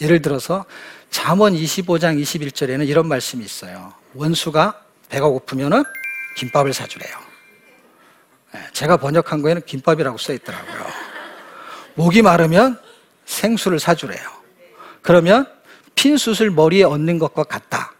예를 0.00 0.22
들어서 0.22 0.64
잠언 1.10 1.54
25장 1.54 2.20
21절에는 2.22 2.86
이런 2.86 3.08
말씀이 3.08 3.44
있어요. 3.44 3.94
원수가 4.14 4.80
배가 5.08 5.26
고프면은 5.28 5.84
김밥을 6.36 6.72
사주래요. 6.72 7.16
예, 8.54 8.60
제가 8.72 8.98
번역한 8.98 9.42
거에는 9.42 9.62
김밥이라고 9.66 10.18
써 10.18 10.32
있더라고요. 10.32 10.86
목이 11.94 12.22
마르면 12.22 12.80
생수를 13.24 13.80
사주래요. 13.80 14.20
그러면 15.02 15.46
핀 15.94 16.16
숯을 16.16 16.50
머리에 16.50 16.84
얹는 16.84 17.18
것과 17.18 17.44
같다. 17.44 17.94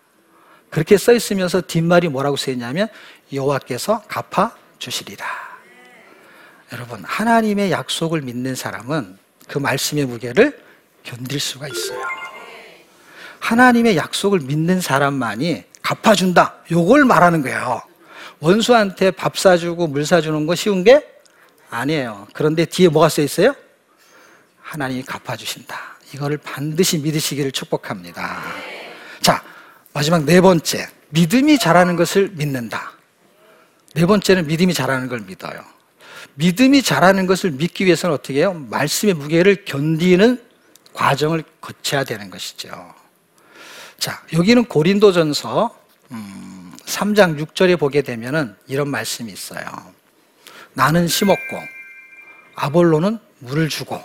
그렇게 0.71 0.99
써 0.99 1.13
있으면서 1.13 1.63
뒷말이 1.63 2.09
뭐라고 2.09 2.37
써 2.37 2.51
있냐면 2.51 2.89
여호와께서 3.33 4.03
갚아 4.03 4.55
주시리라. 4.79 5.25
여러분 6.73 7.03
하나님의 7.05 7.71
약속을 7.71 8.21
믿는 8.23 8.55
사람은 8.55 9.19
그 9.49 9.59
말씀의 9.59 10.05
무게를 10.05 10.63
견딜 11.03 11.41
수가 11.41 11.69
있어요. 11.69 12.03
하나님의 13.41 13.97
약속을 13.97 14.41
믿는 14.41 14.81
사람만이 14.81 15.65
갚아준다. 15.81 16.57
요걸 16.71 17.05
말하는 17.05 17.43
거예요. 17.43 17.81
원수한테 18.47 19.11
밥 19.11 19.37
사주고 19.37 19.89
물 19.89 20.07
사주는 20.07 20.47
거 20.47 20.55
쉬운 20.55 20.85
게 20.85 21.05
아니에요. 21.69 22.29
그런데 22.33 22.65
뒤에 22.65 22.89
뭐가 22.89 23.09
써 23.09 23.21
있어요? 23.21 23.55
하나님이 24.61 25.03
갚아주신다. 25.03 25.77
이거를 26.15 26.39
반드시 26.39 26.99
믿으시기를 26.99 27.51
축복합니다. 27.51 28.43
자, 29.21 29.43
마지막 29.93 30.25
네 30.25 30.41
번째. 30.41 30.89
믿음이 31.09 31.59
잘하는 31.59 31.97
것을 31.97 32.31
믿는다. 32.35 32.93
네 33.95 34.07
번째는 34.07 34.47
믿음이 34.47 34.75
잘하는 34.75 35.09
걸 35.09 35.21
믿어요. 35.21 35.65
믿음이 36.35 36.83
잘하는 36.83 37.27
것을 37.27 37.51
믿기 37.51 37.85
위해서는 37.85 38.15
어떻게 38.15 38.41
해요? 38.41 38.53
말씀의 38.71 39.15
무게를 39.15 39.65
견디는 39.65 40.41
과정을 40.93 41.43
거쳐야 41.61 42.05
되는 42.05 42.31
것이죠. 42.31 42.95
자, 43.99 44.23
여기는 44.33 44.67
고린도전서 44.67 45.87
3장 46.87 47.31
음, 47.31 47.45
6절에 47.45 47.79
보게 47.79 48.01
되면은 48.03 48.57
이런 48.67 48.89
말씀이 48.89 49.31
있어요. 49.31 49.65
나는 50.73 51.09
심었고 51.09 51.61
아볼로는 52.55 53.19
물을 53.41 53.69
주고 53.69 54.01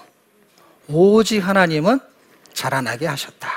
오직 0.88 1.40
하나님은 1.40 2.00
자라나게 2.54 3.08
하셨다. 3.08 3.50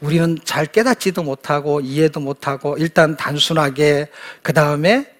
우리는 0.00 0.38
잘 0.44 0.64
깨닫지도 0.64 1.22
못하고 1.22 1.80
이해도 1.80 2.20
못하고 2.20 2.76
일단 2.78 3.16
단순하게 3.16 4.08
그 4.42 4.54
다음에 4.54 5.12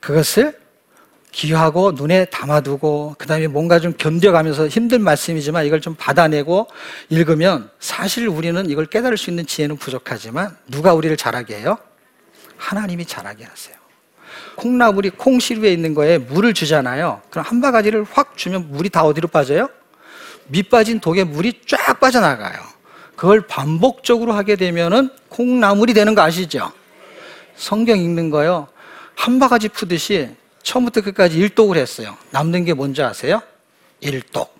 그것을 0.00 0.58
기하고 1.30 1.92
눈에 1.92 2.26
담아두고 2.26 3.16
그 3.18 3.26
다음에 3.26 3.48
뭔가 3.48 3.80
좀 3.80 3.92
견뎌가면서 3.98 4.68
힘든 4.68 5.02
말씀이지만 5.02 5.66
이걸 5.66 5.80
좀 5.80 5.94
받아내고 5.96 6.68
읽으면 7.10 7.68
사실 7.80 8.28
우리는 8.28 8.70
이걸 8.70 8.86
깨달을 8.86 9.18
수 9.18 9.30
있는 9.30 9.44
지혜는 9.44 9.76
부족하지만 9.76 10.56
누가 10.68 10.94
우리를 10.94 11.14
잘하게 11.16 11.58
해요? 11.58 11.76
하나님이 12.56 13.06
잘하게 13.06 13.44
하세요. 13.44 13.76
콩나물이 14.56 15.10
콩시루에 15.10 15.72
있는 15.72 15.94
거에 15.94 16.18
물을 16.18 16.54
주잖아요. 16.54 17.22
그럼 17.30 17.44
한 17.46 17.60
바가지를 17.60 18.04
확 18.10 18.36
주면 18.36 18.70
물이 18.70 18.90
다 18.90 19.04
어디로 19.04 19.28
빠져요? 19.28 19.68
밑 20.46 20.70
빠진 20.70 21.00
독에 21.00 21.24
물이 21.24 21.62
쫙 21.66 21.98
빠져나가요. 22.00 22.60
그걸 23.16 23.46
반복적으로 23.46 24.32
하게 24.32 24.56
되면은 24.56 25.10
콩나물이 25.28 25.94
되는 25.94 26.14
거 26.14 26.22
아시죠? 26.22 26.72
성경 27.56 27.98
읽는 27.98 28.30
거요. 28.30 28.68
한 29.14 29.38
바가지 29.38 29.68
푸듯이 29.68 30.30
처음부터 30.62 31.02
끝까지 31.02 31.38
일독을 31.38 31.76
했어요. 31.76 32.16
남는 32.30 32.64
게 32.64 32.74
뭔지 32.74 33.02
아세요? 33.02 33.40
일독. 34.00 34.54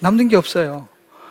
남는 0.00 0.28
게 0.28 0.36
없어요. 0.36 0.88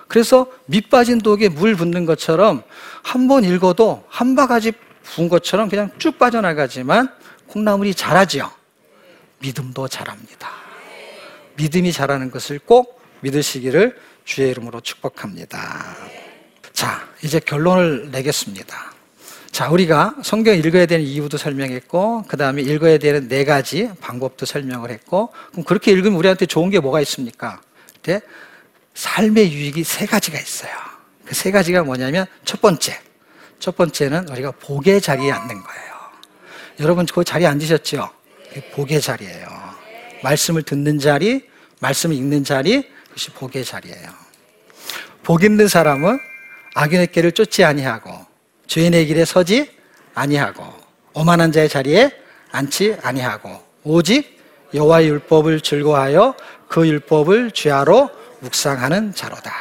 그래서 0.07 0.47
밑 0.65 0.89
빠진 0.89 1.19
독에 1.19 1.49
물 1.49 1.75
붓는 1.75 2.05
것처럼 2.05 2.63
한 3.01 3.27
번 3.27 3.43
읽어도 3.43 4.03
한 4.09 4.35
바가지 4.35 4.73
부은 5.03 5.29
것처럼 5.29 5.70
그냥 5.70 5.91
쭉 5.98 6.17
빠져나가지만 6.17 7.13
콩나물이 7.48 7.93
자라지요. 7.96 8.51
믿음도 9.39 9.88
자랍니다. 9.88 10.50
믿음이 11.55 11.91
자라는 11.91 12.31
것을 12.31 12.60
꼭 12.60 13.01
믿으시기를 13.22 13.98
주의 14.24 14.50
이름으로 14.51 14.81
축복합니다. 14.81 15.96
자, 16.74 17.08
이제 17.24 17.39
결론을 17.39 18.12
내겠습니다. 18.12 18.93
자, 19.52 19.69
우리가 19.69 20.15
성경 20.23 20.56
읽어야 20.56 20.86
되는 20.86 21.06
이유도 21.06 21.38
설명했고, 21.38 22.23
그 22.28 22.38
다음에 22.38 22.62
읽어야 22.62 22.97
되는 22.97 23.28
네 23.28 23.43
가지 23.43 23.89
방법도 23.99 24.45
설명을 24.45 24.89
했고, 24.91 25.34
그럼 25.52 25.65
그렇게 25.65 25.91
읽으면 25.91 26.17
우리한테 26.17 26.45
좋은 26.45 26.69
게 26.69 26.80
뭐가 26.80 27.02
있습니까? 27.02 27.62
삶의 28.93 29.52
유익이 29.52 29.84
세 29.84 30.06
가지가 30.06 30.39
있어요. 30.39 30.71
그 31.25 31.36
세 31.36 31.52
가지가 31.52 31.84
뭐냐면, 31.84 32.25
첫 32.45 32.62
번째. 32.62 32.97
첫 33.62 33.78
번째는 33.78 34.28
우리가 34.28 34.52
복의 34.52 35.00
자리에 35.00 35.32
앉는 35.32 35.47
거예요. 35.47 35.91
여러분, 36.80 37.06
그 37.06 37.24
자리에 37.24 37.47
앉으셨죠? 37.47 38.10
복의 38.74 39.00
자리예요. 39.00 39.47
말씀을 40.24 40.63
듣는 40.63 40.97
자리, 40.97 41.47
말씀을 41.80 42.15
읽는 42.15 42.43
자리, 42.43 42.89
그것이 43.06 43.30
복의 43.32 43.63
자리예요. 43.63 44.10
복 45.24 45.43
있는 45.43 45.67
사람은 45.67 46.19
악인의 46.74 47.08
길을 47.08 47.34
쫓지 47.34 47.63
아니하고 47.63 48.12
죄인의 48.65 49.06
길에 49.06 49.26
서지 49.26 49.69
아니하고 50.15 50.65
오만한 51.13 51.52
자의 51.52 51.69
자리에 51.69 52.12
앉지 52.52 52.97
아니하고 53.04 53.62
오직 53.84 54.39
여호와의 54.74 55.08
율법을 55.10 55.62
즐거워하여 55.62 56.36
그 56.67 56.88
율법을 56.88 57.52
죄하로 57.52 58.10
묵상하는 58.39 59.13
자로다. 59.13 59.54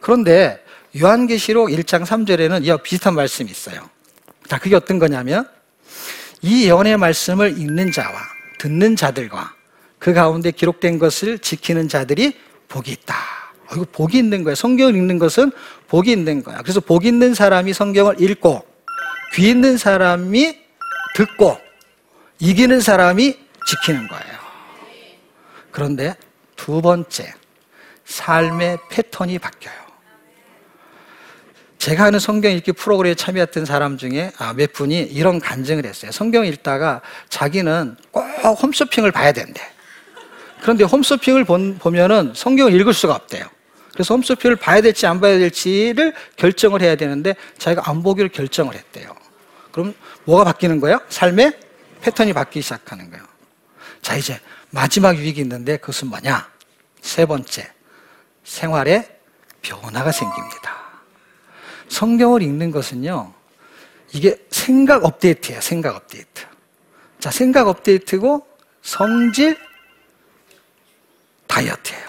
그런데 0.00 0.61
요한계시록 1.00 1.70
1장 1.70 2.04
3절에는 2.04 2.64
이와 2.64 2.78
비슷한 2.78 3.14
말씀이 3.14 3.50
있어요. 3.50 3.88
자, 4.46 4.58
그게 4.58 4.76
어떤 4.76 4.98
거냐면 4.98 5.48
이 6.42 6.66
예언의 6.66 6.98
말씀을 6.98 7.58
읽는 7.58 7.92
자와 7.92 8.12
듣는 8.58 8.96
자들과 8.96 9.54
그 9.98 10.12
가운데 10.12 10.50
기록된 10.50 10.98
것을 10.98 11.38
지키는 11.38 11.88
자들이 11.88 12.36
복이 12.68 12.90
있다. 12.90 13.14
어, 13.68 13.74
이거 13.74 13.86
복이 13.90 14.18
있는 14.18 14.44
거야. 14.44 14.54
성경을 14.54 14.94
읽는 14.96 15.18
것은 15.18 15.52
복이 15.88 16.10
있는 16.10 16.42
거야. 16.42 16.58
그래서 16.62 16.80
복 16.80 17.04
있는 17.06 17.34
사람이 17.34 17.72
성경을 17.72 18.20
읽고 18.20 18.66
귀 19.34 19.48
있는 19.48 19.78
사람이 19.78 20.58
듣고 21.14 21.58
이기는 22.38 22.80
사람이 22.80 23.38
지키는 23.66 24.08
거예요. 24.08 24.38
그런데 25.70 26.16
두 26.56 26.82
번째, 26.82 27.32
삶의 28.04 28.78
패턴이 28.90 29.38
바뀌어요. 29.38 29.81
제가 31.82 32.04
하는 32.04 32.20
성경 32.20 32.52
읽기 32.52 32.70
프로그램에 32.70 33.16
참여했던 33.16 33.64
사람 33.64 33.98
중에 33.98 34.30
아, 34.38 34.52
몇 34.52 34.72
분이 34.72 35.00
이런 35.00 35.40
간증을 35.40 35.84
했어요. 35.84 36.12
성경 36.12 36.46
읽다가 36.46 37.00
자기는 37.28 37.96
꼭 38.12 38.22
홈쇼핑을 38.62 39.10
봐야 39.10 39.32
된대. 39.32 39.60
그런데 40.60 40.84
홈쇼핑을 40.84 41.44
보면은 41.44 42.34
성경을 42.36 42.72
읽을 42.80 42.94
수가 42.94 43.16
없대요. 43.16 43.46
그래서 43.94 44.14
홈쇼핑을 44.14 44.54
봐야 44.54 44.80
될지 44.80 45.08
안 45.08 45.20
봐야 45.20 45.36
될지를 45.38 46.14
결정을 46.36 46.82
해야 46.82 46.94
되는데 46.94 47.34
자기가 47.58 47.90
안 47.90 48.04
보기로 48.04 48.28
결정을 48.28 48.76
했대요. 48.76 49.12
그럼 49.72 49.92
뭐가 50.22 50.44
바뀌는 50.44 50.78
거예요? 50.78 51.00
삶의 51.08 51.58
패턴이 52.00 52.32
바뀌기 52.32 52.62
시작하는 52.62 53.10
거예요. 53.10 53.24
자, 54.02 54.14
이제 54.14 54.38
마지막 54.70 55.16
유익이 55.16 55.40
있는데 55.40 55.78
그것은 55.78 56.10
뭐냐? 56.10 56.48
세 57.00 57.26
번째, 57.26 57.72
생활에 58.44 59.18
변화가 59.62 60.12
생깁니다. 60.12 60.81
성경을 61.92 62.40
읽는 62.42 62.70
것은요, 62.70 63.34
이게 64.14 64.36
생각 64.50 65.04
업데이트예요, 65.04 65.60
생각 65.60 65.94
업데이트. 65.94 66.46
자, 67.18 67.30
생각 67.30 67.68
업데이트고 67.68 68.46
성질 68.80 69.58
다이어트예요. 71.46 72.02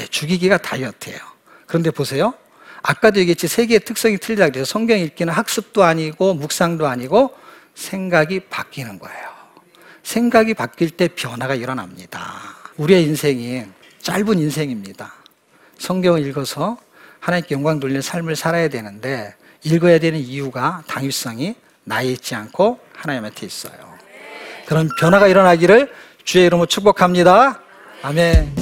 예, 0.00 0.06
죽이기가 0.06 0.58
다이어트예요. 0.58 1.18
그런데 1.66 1.90
보세요. 1.90 2.34
아까도 2.82 3.20
얘기했지 3.20 3.48
세 3.48 3.64
개의 3.66 3.80
특성이 3.80 4.18
틀리다 4.18 4.50
그래서 4.50 4.66
성경 4.66 4.98
읽기는 4.98 5.32
학습도 5.32 5.82
아니고 5.82 6.34
묵상도 6.34 6.86
아니고 6.86 7.34
생각이 7.74 8.40
바뀌는 8.50 8.98
거예요. 8.98 9.30
생각이 10.02 10.52
바뀔 10.52 10.90
때 10.90 11.08
변화가 11.08 11.54
일어납니다. 11.54 12.38
우리의 12.76 13.04
인생이 13.04 13.64
짧은 14.02 14.38
인생입니다. 14.38 15.14
성경을 15.78 16.26
읽어서 16.26 16.78
하나님께 17.20 17.54
영광 17.54 17.80
돌리는 17.80 18.00
삶을 18.00 18.36
살아야 18.36 18.68
되는데 18.68 19.34
읽어야 19.62 19.98
되는 19.98 20.18
이유가 20.18 20.82
당위성이 20.86 21.54
나에 21.84 22.06
있지 22.06 22.34
않고 22.34 22.78
하나님한테 22.96 23.46
있어요. 23.46 23.72
그런 24.66 24.88
변화가 24.98 25.28
일어나기를 25.28 25.92
주의 26.24 26.46
이름으로 26.46 26.66
축복합니다. 26.66 27.60
아멘. 28.02 28.59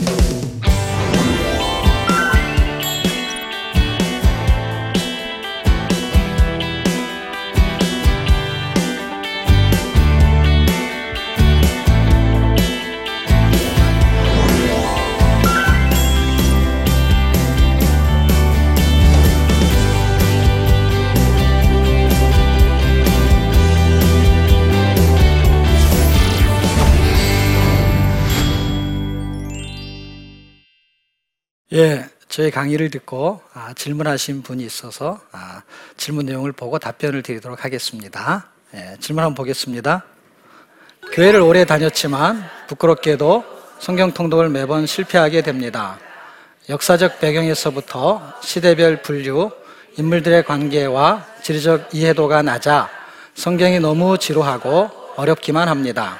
예, 31.79 32.05
저희 32.29 32.51
강의를 32.51 32.91
듣고 32.91 33.41
아, 33.55 33.73
질문하신 33.73 34.43
분이 34.43 34.65
있어서 34.65 35.21
아, 35.31 35.63
질문 35.97 36.27
내용을 36.27 36.51
보고 36.51 36.77
답변을 36.77 37.23
드리도록 37.23 37.65
하겠습니다. 37.65 38.49
예, 38.75 38.97
질문 38.99 39.23
한번 39.23 39.37
보겠습니다. 39.37 40.05
교회를 41.13 41.41
오래 41.41 41.65
다녔지만 41.65 42.43
부끄럽게도 42.67 43.45
성경 43.79 44.11
통독을 44.11 44.49
매번 44.49 44.87
실패하게 44.87 45.43
됩니다. 45.43 46.01
역사적 46.69 47.21
배경에서부터 47.21 48.35
시대별 48.43 49.03
분류, 49.03 49.53
인물들의 49.97 50.47
관계와 50.47 51.27
지리적 51.45 51.91
이해도가 51.95 52.43
낮아 52.43 52.91
성경이 53.37 53.79
너무 53.79 54.19
지루하고 54.19 54.91
어렵기만 55.15 55.69
합니다. 55.69 56.19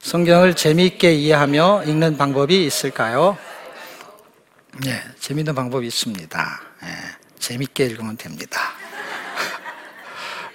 성경을 0.00 0.54
재미있게 0.54 1.14
이해하며 1.14 1.84
읽는 1.86 2.16
방법이 2.16 2.66
있을까요? 2.66 3.38
네, 4.82 5.00
재미있는 5.20 5.54
방법이 5.54 5.86
있습니다. 5.86 6.60
예, 6.82 6.86
재밌게 7.38 7.86
읽으면 7.86 8.18
됩니다. 8.18 8.60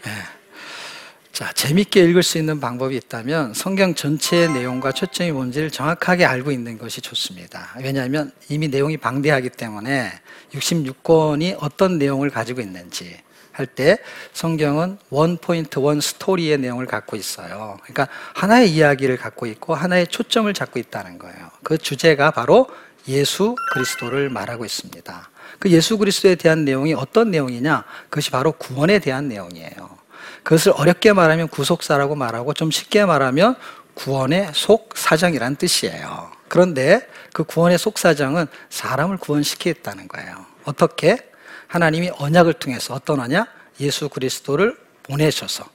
예. 0.06 0.12
자, 1.34 1.52
재밌게 1.54 2.04
읽을 2.04 2.22
수 2.22 2.38
있는 2.38 2.60
방법이 2.60 2.96
있다면 2.98 3.56
성경 3.56 3.96
전체의 3.96 4.54
내용과 4.54 4.92
초점이 4.92 5.32
뭔지를 5.32 5.72
정확하게 5.72 6.26
알고 6.26 6.52
있는 6.52 6.78
것이 6.78 7.02
좋습니다. 7.02 7.74
왜냐하면 7.82 8.32
이미 8.48 8.68
내용이 8.68 8.98
방대하기 8.98 9.50
때문에 9.50 10.12
66권이 10.54 11.58
어떤 11.60 11.98
내용을 11.98 12.30
가지고 12.30 12.62
있는지 12.62 13.18
할 13.52 13.66
때 13.66 13.98
성경은 14.34 14.98
원 15.10 15.38
포인트 15.38 15.80
원 15.80 16.02
스토리의 16.02 16.58
내용을 16.58 16.86
갖고 16.86 17.16
있어요. 17.16 17.78
그러니까 17.84 18.08
하나의 18.34 18.72
이야기를 18.72 19.18
갖고 19.18 19.46
있고 19.46 19.76
하나의 19.76 20.08
초점을 20.08 20.52
잡고 20.54 20.80
있다는 20.80 21.20
거예요. 21.20 21.52
그 21.64 21.78
주제가 21.78 22.32
바로 22.32 22.68
예수 23.08 23.56
그리스도를 23.74 24.30
말하고 24.30 24.66
있습니다. 24.66 25.30
그 25.60 25.70
예수 25.70 25.98
그리스도에 25.98 26.36
대한 26.36 26.66
내용이 26.66 26.94
어떤 26.94 27.32
내용이냐? 27.32 27.84
그것이 28.10 28.32
바로 28.32 28.52
구원에 28.52 29.00
대한 29.00 29.28
내용이에요. 29.28 29.98
그것을 30.44 30.74
어렵게 30.76 31.14
말하면 31.14 31.48
구속사라고 31.48 32.16
말하고 32.16 32.54
좀 32.54 32.72
쉽게 32.72 33.06
말하면 33.06 33.56
구원의 33.94 34.52
속사정이란 34.54 35.58
뜻이에요. 35.58 36.32
그런데 36.48 37.08
그 37.34 37.44
구원의 37.44 37.78
속사정은 37.78 38.48
사람을 38.70 39.18
구원시키겠다는 39.18 40.08
거예요. 40.08 40.46
어떻게? 40.66 41.18
하나님이 41.68 42.12
언약을 42.18 42.54
통해서 42.54 42.94
어떤 42.94 43.20
언약? 43.20 43.48
예수 43.80 44.10
그리스도를 44.10 44.78
보내셔서 45.04 45.66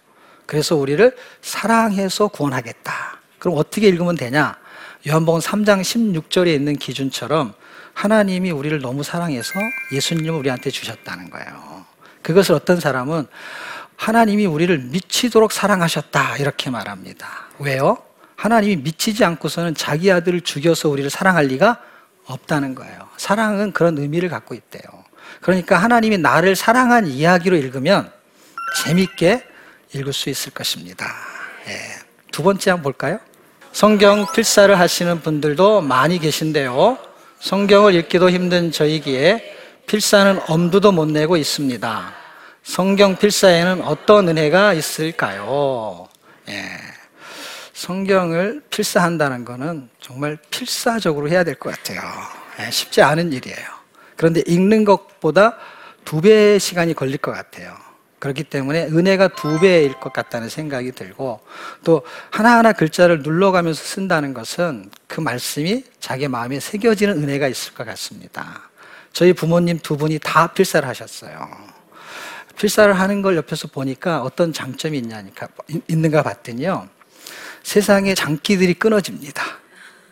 그래서 0.44 0.76
우리를 0.76 1.16
사랑해서 1.42 2.28
구원하겠다. 2.28 3.20
그럼 3.38 3.58
어떻게 3.58 3.88
읽으면 3.88 4.16
되냐? 4.16 4.56
요한복음 5.08 5.40
3장 5.40 5.82
16절에 5.82 6.48
있는 6.48 6.74
기준처럼 6.74 7.54
하나님이 7.94 8.50
우리를 8.50 8.80
너무 8.80 9.04
사랑해서 9.04 9.52
예수님을 9.92 10.32
우리한테 10.32 10.70
주셨다는 10.70 11.30
거예요. 11.30 11.84
그것을 12.22 12.56
어떤 12.56 12.80
사람은 12.80 13.28
하나님이 13.94 14.46
우리를 14.46 14.76
미치도록 14.78 15.52
사랑하셨다 15.52 16.38
이렇게 16.38 16.70
말합니다. 16.70 17.28
왜요? 17.60 17.98
하나님이 18.34 18.82
미치지 18.82 19.24
않고서는 19.24 19.76
자기 19.76 20.10
아들을 20.10 20.40
죽여서 20.40 20.88
우리를 20.88 21.08
사랑할 21.08 21.46
리가 21.46 21.80
없다는 22.24 22.74
거예요. 22.74 23.08
사랑은 23.16 23.72
그런 23.72 23.96
의미를 23.98 24.28
갖고 24.28 24.56
있대요. 24.56 24.82
그러니까 25.40 25.76
하나님이 25.78 26.18
나를 26.18 26.56
사랑한 26.56 27.06
이야기로 27.06 27.56
읽으면 27.56 28.10
재밌게 28.82 29.46
읽을 29.94 30.12
수 30.12 30.30
있을 30.30 30.52
것입니다. 30.52 31.06
예. 31.68 31.78
두 32.32 32.42
번째 32.42 32.72
한번 32.72 32.82
볼까요? 32.82 33.20
성경 33.76 34.24
필사를 34.32 34.80
하시는 34.80 35.20
분들도 35.20 35.82
많이 35.82 36.18
계신데요. 36.18 36.96
성경을 37.40 37.94
읽기도 37.94 38.30
힘든 38.30 38.72
저희기에 38.72 39.54
필사는 39.86 40.40
엄두도 40.48 40.92
못 40.92 41.04
내고 41.10 41.36
있습니다. 41.36 42.14
성경 42.62 43.16
필사에는 43.16 43.82
어떤 43.82 44.30
은혜가 44.30 44.72
있을까요? 44.72 46.08
예. 46.48 46.62
성경을 47.74 48.62
필사한다는 48.70 49.44
것은 49.44 49.90
정말 50.00 50.38
필사적으로 50.50 51.28
해야 51.28 51.44
될 51.44 51.54
것 51.56 51.74
같아요. 51.74 52.00
예, 52.60 52.70
쉽지 52.70 53.02
않은 53.02 53.30
일이에요. 53.34 53.58
그런데 54.16 54.42
읽는 54.46 54.86
것보다 54.86 55.58
두 56.02 56.22
배의 56.22 56.60
시간이 56.60 56.94
걸릴 56.94 57.18
것 57.18 57.30
같아요. 57.30 57.76
그렇기 58.26 58.42
때문에 58.42 58.86
은혜가 58.86 59.28
두 59.28 59.60
배일 59.60 59.92
것 59.94 60.12
같다는 60.12 60.48
생각이 60.48 60.90
들고 60.92 61.40
또 61.84 62.02
하나하나 62.30 62.72
글자를 62.72 63.20
눌러가면서 63.22 63.80
쓴다는 63.82 64.34
것은 64.34 64.90
그 65.06 65.20
말씀이 65.20 65.84
자기 66.00 66.26
마음에 66.26 66.58
새겨지는 66.58 67.22
은혜가 67.22 67.46
있을 67.46 67.74
것 67.74 67.86
같습니다. 67.86 68.68
저희 69.12 69.32
부모님 69.32 69.78
두 69.78 69.96
분이 69.96 70.18
다 70.18 70.48
필사를 70.48 70.86
하셨어요. 70.88 71.48
필사를 72.58 72.92
하는 72.92 73.22
걸 73.22 73.36
옆에서 73.36 73.68
보니까 73.68 74.22
어떤 74.22 74.52
장점이 74.52 74.98
있냐니까 74.98 75.46
있는가 75.86 76.24
봤더니요. 76.24 76.88
세상에 77.62 78.14
장기들이 78.14 78.74
끊어집니다. 78.74 79.42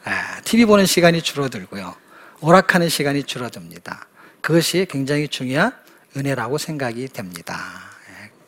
아, 0.04 0.40
TV 0.44 0.66
보는 0.66 0.86
시간이 0.86 1.20
줄어들고요. 1.22 1.96
오락하는 2.40 2.88
시간이 2.88 3.24
줄어듭니다. 3.24 4.06
그것이 4.40 4.86
굉장히 4.88 5.26
중요한 5.26 5.72
은혜라고 6.16 6.58
생각이 6.58 7.08
됩니다. 7.08 7.93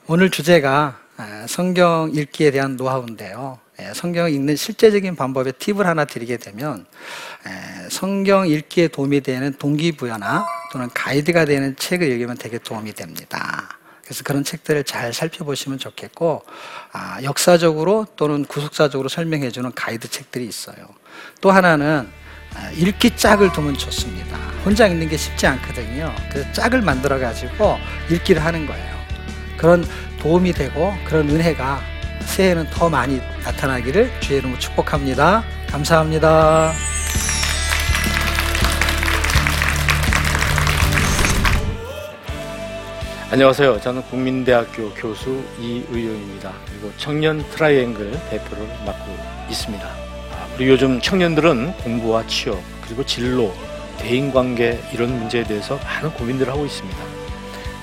예, 0.07 0.12
오늘 0.12 0.31
주제가 0.31 0.99
아, 1.16 1.47
성경 1.49 2.11
읽기에 2.14 2.51
대한 2.51 2.77
노하우인데요. 2.77 3.59
예, 3.81 3.92
성경 3.95 4.31
읽는 4.31 4.57
실제적인 4.57 5.16
방법의 5.16 5.55
팁을 5.59 5.87
하나 5.87 6.05
드리게 6.05 6.37
되면 6.37 6.87
예, 7.47 7.88
성경 7.90 8.47
읽기에 8.49 8.88
도움이 8.88 9.21
되는 9.23 9.55
동기부여나 9.59 10.47
또는 10.73 10.88
가이드가 10.95 11.45
되는 11.45 11.77
책을 11.77 12.09
읽으면 12.09 12.37
되게 12.37 12.59
도움이 12.59 12.92
됩니다. 12.92 13.79
그래서 14.03 14.23
그런 14.23 14.45
책들을 14.45 14.85
잘 14.85 15.12
살펴보시면 15.12 15.79
좋겠고 15.79 16.45
아, 16.92 17.23
역사적으로 17.23 18.07
또는 18.16 18.45
구속사적으로 18.45 19.09
설명해주는 19.09 19.73
가이드 19.75 20.09
책들이 20.09 20.47
있어요. 20.47 20.77
또 21.40 21.51
하나는 21.51 22.09
아, 22.55 22.71
읽기 22.71 23.16
짝을 23.16 23.53
두면 23.53 23.75
좋습니다. 23.75 24.37
혼자 24.64 24.87
읽는 24.87 25.09
게 25.09 25.16
쉽지 25.16 25.47
않거든요. 25.47 26.14
그 26.33 26.51
짝을 26.53 26.83
만들어 26.83 27.19
가지고 27.19 27.77
읽기를 28.11 28.45
하는 28.45 28.66
거예요. 28.66 28.96
그런 29.57 29.85
도움이 30.21 30.53
되고 30.53 30.92
그런 31.05 31.29
은혜가 31.29 31.81
새해에는 32.21 32.66
더 32.71 32.88
많이 32.88 33.21
나타나기를 33.45 34.21
주의 34.21 34.38
이름으로 34.38 34.59
축복합니다. 34.59 35.45
감사합니다. 35.69 36.73
안녕하세요. 43.29 43.81
저는 43.81 44.03
국민대학교 44.03 44.95
교수 44.95 45.42
이의용입니다. 45.59 46.53
그리고 46.69 46.92
청년 46.97 47.45
트라이앵글 47.51 48.12
대표를 48.31 48.69
맡고 48.87 49.16
있습니다. 49.51 49.85
아, 49.85 50.49
우리 50.55 50.69
요즘 50.69 51.01
청년들은 51.01 51.73
공부와 51.79 52.27
취업, 52.29 52.61
그리고 52.83 53.05
진로, 53.05 53.53
대인관계 53.99 54.81
이런 54.92 55.19
문제에 55.19 55.42
대해서 55.42 55.77
많은 55.85 56.12
고민들을 56.12 56.53
하고 56.53 56.64
있습니다. 56.64 57.16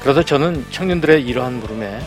그래서 0.03 0.21
저는 0.21 0.65
청년들의 0.69 1.23
이러한 1.23 1.59
물음에 1.61 1.99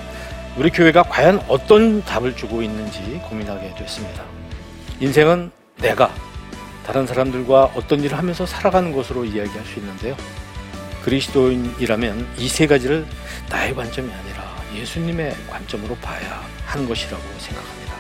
우리 0.56 0.70
교회가 0.70 1.04
과연 1.04 1.42
어떤 1.48 2.02
답을 2.04 2.36
주고 2.36 2.62
있는지 2.62 3.00
고민하게 3.28 3.74
됐습니다. 3.74 4.22
인생은 5.00 5.50
내가 5.78 6.10
다른 6.86 7.06
사람들과 7.06 7.72
어떤 7.74 8.00
일을 8.02 8.16
하면서 8.16 8.46
살아가는 8.46 8.92
것으로 8.92 9.24
이야기할 9.24 9.64
수 9.66 9.78
있는데요. 9.80 10.14
그리스도인이라면 11.04 12.26
이 12.38 12.48
세 12.48 12.66
가지를 12.66 13.06
나의 13.48 13.74
관점이 13.74 14.10
아니라 14.12 14.56
예수님의 14.74 15.34
관점으로 15.48 15.94
봐야 15.96 16.42
하는 16.66 16.86
것이라고 16.88 17.22
생각합니다. 17.38 17.94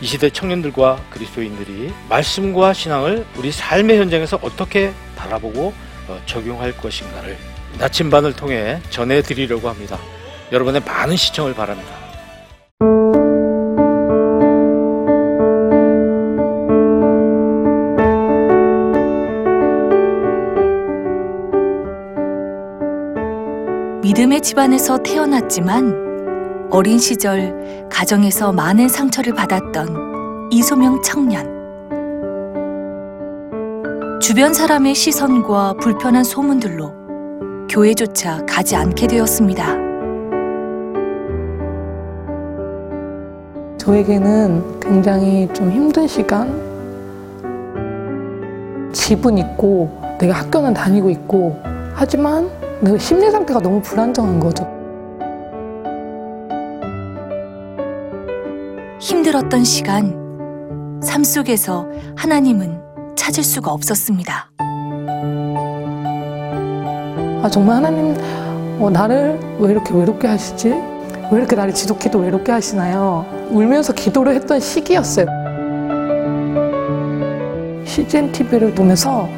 이 0.00 0.06
시대 0.06 0.30
청년들과 0.30 1.00
그리스도인들이 1.10 1.92
말씀과 2.08 2.72
신앙을 2.72 3.26
우리 3.36 3.50
삶의 3.50 3.98
현장에서 3.98 4.38
어떻게 4.42 4.92
바라보고 5.16 5.72
어, 6.08 6.20
적용할 6.26 6.76
것인가를 6.76 7.36
나침반을 7.78 8.34
통해 8.34 8.80
전해드리려고 8.90 9.68
합니다. 9.68 9.98
여러분의 10.52 10.82
많은 10.84 11.16
시청을 11.16 11.54
바랍니다. 11.54 12.02
믿음의 24.02 24.42
집안에서 24.42 24.98
태어났지만 24.98 26.68
어린 26.70 26.98
시절 26.98 27.88
가정에서 27.90 28.52
많은 28.52 28.88
상처를 28.88 29.34
받았던 29.34 30.50
이소명 30.50 31.00
청년. 31.02 31.50
주변 34.20 34.52
사람의 34.52 34.94
시선과 34.94 35.74
불편한 35.80 36.24
소문들로 36.24 37.01
교회조차 37.72 38.44
가지 38.44 38.76
않게 38.76 39.06
되었습니다. 39.06 39.64
저에게는 43.78 44.78
굉장히 44.78 45.48
좀 45.54 45.72
힘든 45.72 46.06
시간, 46.06 46.52
집은 48.92 49.38
있고 49.38 49.90
내가 50.18 50.34
학교는 50.34 50.74
다니고 50.74 51.08
있고 51.08 51.58
하지만 51.94 52.50
내 52.82 52.98
심리 52.98 53.30
상태가 53.30 53.58
너무 53.60 53.80
불안정한 53.80 54.38
거죠. 54.38 54.64
힘들었던 59.00 59.64
시간, 59.64 61.00
삶 61.02 61.24
속에서 61.24 61.88
하나님은 62.16 62.82
찾을 63.16 63.42
수가 63.42 63.72
없었습니다. 63.72 64.51
아 67.42 67.48
정말 67.50 67.76
하나님 67.76 68.16
어, 68.78 68.88
나를 68.90 69.38
왜 69.58 69.72
이렇게 69.72 69.92
외롭게 69.92 70.28
하시지? 70.28 70.68
왜 70.68 71.38
이렇게 71.38 71.56
나를 71.56 71.74
지독히도 71.74 72.20
외롭게 72.20 72.52
하시나요? 72.52 73.26
울면서 73.50 73.92
기도를 73.94 74.34
했던 74.34 74.60
시기였어요. 74.60 75.26
CGN 77.84 78.32
TV를 78.32 78.72
보면서 78.74 79.28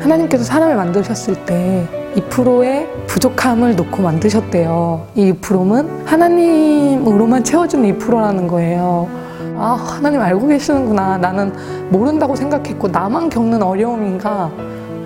하나님께서 0.00 0.44
사람을 0.44 0.76
만드셨을 0.76 1.46
때 1.46 1.88
2%의 2.16 2.86
부족함을 3.06 3.76
놓고 3.76 4.02
만드셨대요. 4.02 5.06
이 5.14 5.32
2%는 5.32 6.06
하나님으로만 6.06 7.42
채워주는 7.44 7.98
2%라는 7.98 8.46
거예요. 8.46 9.08
아, 9.56 9.72
하나님 9.72 10.20
알고 10.20 10.48
계시는구나. 10.48 11.18
나는 11.18 11.52
모른다고 11.90 12.36
생각했고, 12.36 12.88
나만 12.88 13.30
겪는 13.30 13.62
어려움인가? 13.62 14.50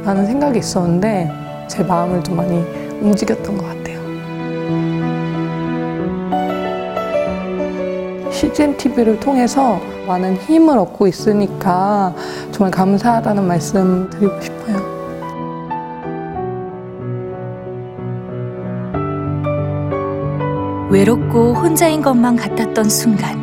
라는 0.05 0.27
생각이 0.27 0.59
있었는데, 0.59 1.31
제 1.69 1.83
마음을 1.83 2.23
좀 2.25 2.37
많이 2.37 2.59
움직였던 3.01 3.57
것 3.59 3.65
같아요. 3.67 3.99
CGN 8.33 8.77
TV를 8.77 9.21
통해서 9.21 9.81
많은 10.07 10.37
힘을 10.37 10.79
얻고 10.79 11.07
있으니까 11.07 12.15
정말 12.51 12.71
감사하다는 12.71 13.47
말씀 13.47 14.09
드리고 14.11 14.41
싶어요. 14.41 14.99
외롭고 20.91 21.53
혼자인 21.55 22.01
것만 22.01 22.37
같았던 22.37 22.89
순간 22.89 23.37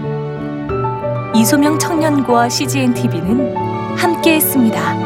이소명 1.35 1.77
청년과 1.77 2.49
CGN 2.49 2.93
TV는 2.95 3.55
함께했습니다. 3.97 5.04